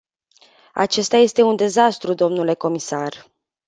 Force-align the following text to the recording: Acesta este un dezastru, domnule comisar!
Acesta 0.73 1.17
este 1.17 1.41
un 1.41 1.55
dezastru, 1.55 2.13
domnule 2.13 2.53
comisar! 2.53 3.31